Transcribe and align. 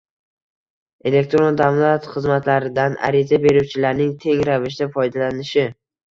elektron 1.09 1.57
davlat 1.59 2.07
xizmatlaridan 2.13 2.95
ariza 3.09 3.39
beruvchilarning 3.43 4.09
teng 4.23 4.41
ravishda 4.49 4.89
foydalanishi; 4.97 5.67